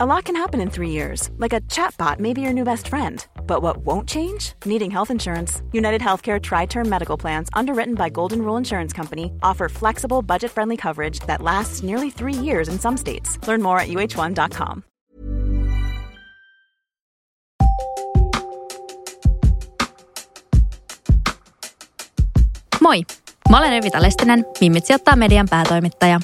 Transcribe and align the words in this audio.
A 0.00 0.06
lot 0.06 0.26
can 0.26 0.36
happen 0.36 0.60
in 0.60 0.70
three 0.70 0.90
years, 0.90 1.28
like 1.38 1.52
a 1.52 1.60
chatbot 1.62 2.20
may 2.20 2.32
be 2.32 2.40
your 2.40 2.52
new 2.52 2.62
best 2.62 2.86
friend. 2.86 3.26
But 3.48 3.62
what 3.62 3.78
won't 3.78 4.08
change? 4.08 4.52
Needing 4.64 4.92
health 4.92 5.10
insurance. 5.10 5.60
United 5.72 6.00
Healthcare 6.00 6.40
Tri 6.40 6.66
Term 6.66 6.88
Medical 6.88 7.16
Plans, 7.18 7.48
underwritten 7.52 7.96
by 7.96 8.08
Golden 8.08 8.42
Rule 8.42 8.56
Insurance 8.56 8.92
Company, 8.92 9.32
offer 9.42 9.68
flexible, 9.68 10.22
budget 10.22 10.52
friendly 10.52 10.76
coverage 10.76 11.18
that 11.26 11.42
lasts 11.42 11.82
nearly 11.82 12.10
three 12.10 12.32
years 12.32 12.68
in 12.68 12.78
some 12.78 12.96
states. 12.96 13.38
Learn 13.48 13.60
more 13.60 13.80
at 13.80 13.88
uh1.com. 13.88 14.82
Moi! 22.80 23.02
Mä 23.50 23.58
olen 23.58 23.72
Evita 23.72 24.02
Lestinen, 24.02 24.44
Mimmit 24.60 24.86
sijoittaa 24.86 25.16
median 25.16 25.48
päätoimittaja. 25.50 26.20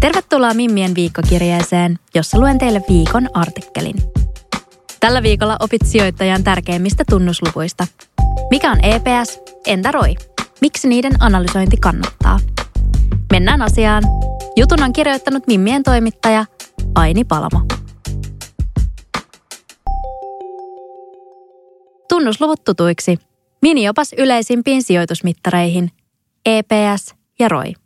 Tervetuloa 0.00 0.54
Mimmien 0.54 0.94
viikkokirjeeseen, 0.94 1.98
jossa 2.14 2.38
luen 2.38 2.58
teille 2.58 2.82
viikon 2.88 3.28
artikkelin. 3.34 3.94
Tällä 5.00 5.22
viikolla 5.22 5.56
opit 5.60 5.80
sijoittajan 5.84 6.44
tärkeimmistä 6.44 7.04
tunnusluvuista. 7.10 7.86
Mikä 8.50 8.70
on 8.72 8.78
EPS? 8.84 9.40
Entä 9.66 9.92
ROI? 9.92 10.14
Miksi 10.60 10.88
niiden 10.88 11.12
analysointi 11.22 11.76
kannattaa? 11.76 12.38
Mennään 13.32 13.62
asiaan. 13.62 14.02
Jutun 14.56 14.82
on 14.82 14.92
kirjoittanut 14.92 15.46
Mimmien 15.46 15.82
toimittaja 15.82 16.44
Aini 16.94 17.24
Palmo. 17.24 17.60
Tunnusluvut 22.08 22.64
tutuiksi. 22.64 23.18
Miniopas 23.62 24.12
yleisimpiin 24.18 24.82
sijoitusmittareihin. 24.82 25.90
EPS 26.46 27.14
ja 27.38 27.48
ROI. 27.48 27.79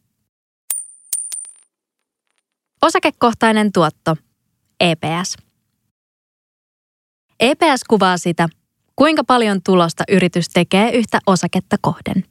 Osakekohtainen 2.84 3.72
tuotto, 3.72 4.16
EPS. 4.80 5.36
EPS 7.40 7.84
kuvaa 7.88 8.18
sitä, 8.18 8.48
kuinka 8.96 9.24
paljon 9.24 9.60
tulosta 9.62 10.04
yritys 10.08 10.48
tekee 10.48 10.90
yhtä 10.90 11.18
osaketta 11.26 11.76
kohden. 11.80 12.24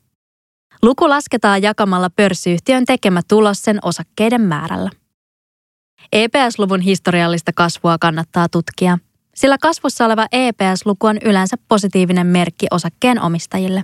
Luku 0.82 1.10
lasketaan 1.10 1.62
jakamalla 1.62 2.10
pörssiyhtiön 2.10 2.86
tekemä 2.86 3.22
tulos 3.28 3.62
sen 3.62 3.80
osakkeiden 3.82 4.42
määrällä. 4.42 4.90
EPS-luvun 6.12 6.82
historiallista 6.82 7.52
kasvua 7.56 7.98
kannattaa 7.98 8.50
tutkia, 8.50 8.98
sillä 9.36 9.58
kasvussa 9.62 10.06
oleva 10.06 10.28
EPS-luku 10.32 11.08
on 11.08 11.18
yleensä 11.26 11.58
positiivinen 11.68 12.28
merkki 12.28 12.68
osakkeen 12.72 13.22
omistajille. 13.22 13.84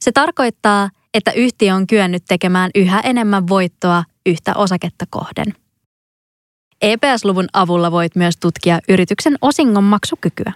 Se 0.00 0.12
tarkoittaa, 0.12 0.90
että 1.14 1.32
yhtiö 1.32 1.74
on 1.74 1.86
kyennyt 1.86 2.22
tekemään 2.28 2.70
yhä 2.74 3.00
enemmän 3.00 3.48
voittoa 3.48 4.04
yhtä 4.26 4.54
osaketta 4.54 5.04
kohden. 5.10 5.54
EPS-luvun 6.82 7.46
avulla 7.52 7.92
voit 7.92 8.16
myös 8.16 8.36
tutkia 8.36 8.78
yrityksen 8.88 9.36
osingonmaksukykyä. 9.40 10.52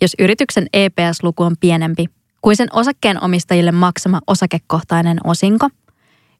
Jos 0.00 0.14
yrityksen 0.18 0.66
EPS-luku 0.72 1.42
on 1.42 1.56
pienempi 1.60 2.06
kuin 2.42 2.56
sen 2.56 2.68
osakkeen 2.72 3.22
omistajille 3.22 3.72
maksama 3.72 4.20
osakekohtainen 4.26 5.18
osinko, 5.24 5.68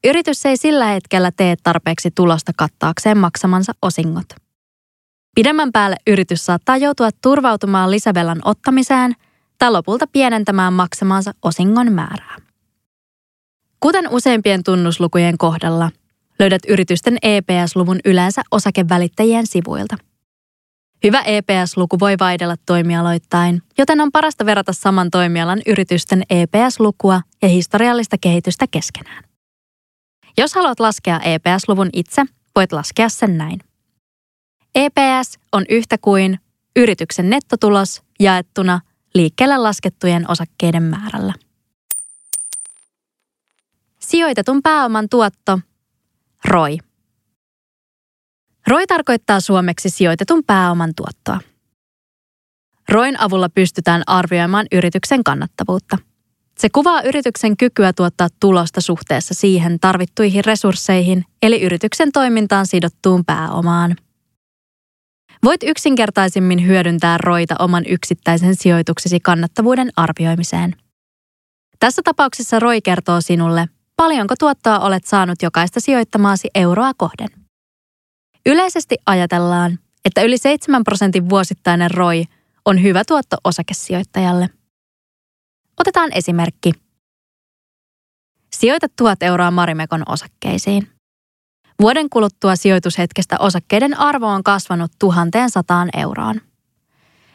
yritys 0.04 0.46
ei 0.46 0.56
sillä 0.56 0.86
hetkellä 0.86 1.30
tee 1.30 1.54
tarpeeksi 1.62 2.10
tulosta 2.10 2.52
kattaakseen 2.56 3.18
maksamansa 3.18 3.72
osingot. 3.82 4.26
Pidemmän 5.34 5.72
päälle 5.72 5.96
yritys 6.06 6.46
saattaa 6.46 6.76
joutua 6.76 7.08
turvautumaan 7.22 7.90
lisävelan 7.90 8.40
ottamiseen 8.44 9.14
tai 9.58 9.70
lopulta 9.70 10.06
pienentämään 10.06 10.72
maksamaansa 10.72 11.32
osingon 11.42 11.92
määrää. 11.92 12.36
Kuten 13.80 14.08
useimpien 14.10 14.64
tunnuslukujen 14.64 15.38
kohdalla, 15.38 15.90
löydät 16.42 16.62
yritysten 16.68 17.16
EPS-luvun 17.22 18.00
yleensä 18.04 18.42
osakevälittäjien 18.50 19.46
sivuilta. 19.46 19.96
Hyvä 21.04 21.20
EPS-luku 21.20 22.00
voi 22.00 22.16
vaihdella 22.20 22.56
toimialoittain, 22.66 23.62
joten 23.78 24.00
on 24.00 24.12
parasta 24.12 24.46
verrata 24.46 24.72
saman 24.72 25.10
toimialan 25.10 25.62
yritysten 25.66 26.22
EPS-lukua 26.30 27.20
ja 27.42 27.48
historiallista 27.48 28.16
kehitystä 28.20 28.66
keskenään. 28.70 29.24
Jos 30.38 30.54
haluat 30.54 30.80
laskea 30.80 31.20
EPS-luvun 31.20 31.88
itse, 31.92 32.22
voit 32.56 32.72
laskea 32.72 33.08
sen 33.08 33.38
näin. 33.38 33.60
EPS 34.74 35.38
on 35.52 35.64
yhtä 35.68 35.98
kuin 35.98 36.38
yrityksen 36.76 37.30
nettotulos 37.30 38.02
jaettuna 38.20 38.80
liikkeelle 39.14 39.56
laskettujen 39.56 40.30
osakkeiden 40.30 40.82
määrällä. 40.82 41.34
Sijoitetun 43.98 44.62
pääoman 44.62 45.08
tuotto, 45.08 45.58
ROI. 46.44 46.78
ROI 48.66 48.86
tarkoittaa 48.86 49.40
suomeksi 49.40 49.90
sijoitetun 49.90 50.44
pääoman 50.46 50.92
tuottoa. 50.96 51.40
ROIn 52.88 53.20
avulla 53.20 53.48
pystytään 53.48 54.02
arvioimaan 54.06 54.66
yrityksen 54.72 55.24
kannattavuutta. 55.24 55.98
Se 56.58 56.68
kuvaa 56.70 57.02
yrityksen 57.02 57.56
kykyä 57.56 57.92
tuottaa 57.92 58.28
tulosta 58.40 58.80
suhteessa 58.80 59.34
siihen 59.34 59.80
tarvittuihin 59.80 60.44
resursseihin, 60.44 61.24
eli 61.42 61.62
yrityksen 61.62 62.12
toimintaan 62.12 62.66
sidottuun 62.66 63.24
pääomaan. 63.24 63.96
Voit 65.44 65.62
yksinkertaisimmin 65.62 66.66
hyödyntää 66.66 67.18
roita 67.18 67.54
oman 67.58 67.84
yksittäisen 67.86 68.56
sijoituksesi 68.56 69.20
kannattavuuden 69.20 69.90
arvioimiseen. 69.96 70.76
Tässä 71.80 72.02
tapauksessa 72.04 72.58
ROI 72.60 72.80
kertoo 72.80 73.20
sinulle, 73.20 73.68
paljonko 74.02 74.34
tuottoa 74.38 74.78
olet 74.78 75.04
saanut 75.04 75.42
jokaista 75.42 75.80
sijoittamaasi 75.80 76.48
euroa 76.54 76.92
kohden. 76.96 77.28
Yleisesti 78.46 78.96
ajatellaan, 79.06 79.78
että 80.04 80.22
yli 80.22 80.38
7 80.38 80.84
prosentin 80.84 81.28
vuosittainen 81.28 81.90
ROI 81.90 82.24
on 82.64 82.82
hyvä 82.82 83.02
tuotto 83.04 83.36
osakesijoittajalle. 83.44 84.50
Otetaan 85.80 86.10
esimerkki. 86.14 86.72
Sijoita 88.52 88.86
1000 88.96 89.22
euroa 89.22 89.50
Marimekon 89.50 90.02
osakkeisiin. 90.06 90.88
Vuoden 91.80 92.10
kuluttua 92.10 92.56
sijoitushetkestä 92.56 93.36
osakkeiden 93.38 93.98
arvo 93.98 94.26
on 94.26 94.42
kasvanut 94.42 94.92
1100 94.98 95.86
euroon. 95.96 96.40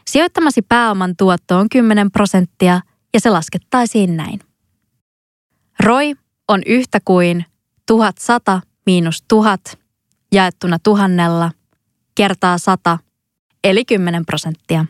Sijoittamasi 0.07 0.61
pääoman 0.61 1.15
tuotto 1.17 1.57
on 1.57 1.69
10 1.69 2.11
prosenttia 2.11 2.81
ja 3.13 3.19
se 3.19 3.29
laskettaisiin 3.29 4.17
näin. 4.17 4.39
ROI 5.79 6.15
on 6.47 6.61
yhtä 6.65 6.99
kuin 7.05 7.45
1100 7.85 8.61
miinus 8.85 9.23
1000 9.27 9.79
jaettuna 10.31 10.79
tuhannella 10.83 11.51
kertaa 12.15 12.57
100 12.57 12.97
eli 13.63 13.85
10 13.85 14.25
prosenttia. 14.25 14.85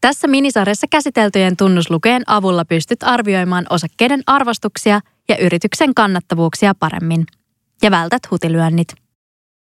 Tässä 0.00 0.28
minisarjassa 0.28 0.86
käsiteltyjen 0.90 1.56
tunnuslukujen 1.56 2.22
avulla 2.26 2.64
pystyt 2.64 3.02
arvioimaan 3.02 3.66
osakkeiden 3.70 4.22
arvostuksia 4.26 5.00
ja 5.28 5.36
yrityksen 5.36 5.94
kannattavuuksia 5.94 6.74
paremmin 6.74 7.26
ja 7.82 7.90
vältät 7.90 8.30
hutilyönnit. 8.30 8.94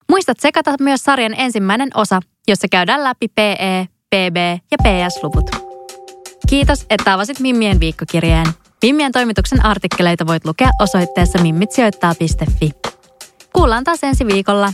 Muistat 0.10 0.40
sekata 0.40 0.76
myös 0.80 1.04
sarjan 1.04 1.34
ensimmäinen 1.38 1.90
osa, 1.94 2.22
jossa 2.48 2.68
käydään 2.72 3.04
läpi 3.04 3.28
PE, 3.28 3.88
PB 4.10 4.38
ja 4.72 4.78
PS-luvut. 4.84 5.50
Kiitos, 6.50 6.86
että 6.90 7.14
avasit 7.14 7.40
Mimmien 7.40 7.80
viikkokirjeen. 7.80 8.48
Mimmien 8.84 9.12
toimituksen 9.12 9.66
artikkeleita 9.66 10.28
voit 10.28 10.46
lukea 10.46 10.70
osoitteessa 10.82 11.40
mimmitsijoittaa.fi. 11.42 12.72
Kuullaan 13.54 13.84
taas 13.84 14.04
ensi 14.04 14.26
viikolla. 14.26 14.74